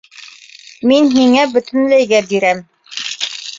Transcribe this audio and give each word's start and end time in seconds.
Мин 0.91 1.11
һиңә 1.17 1.45
бөтөнләйгә 1.57 2.25
бирәм. 2.35 2.67